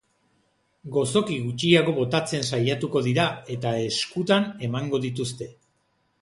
[0.93, 5.51] Gozoki gutxiago botatzen saiatuko dira, eta eskutan emango dituzte.